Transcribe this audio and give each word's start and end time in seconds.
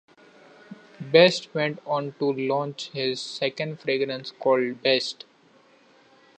Best 0.99 1.53
went 1.53 1.77
on 1.85 2.13
to 2.17 2.33
launch 2.33 2.89
his 2.89 3.21
second 3.21 3.79
fragrance, 3.81 4.31
called 4.31 4.81
"Best". 4.81 5.25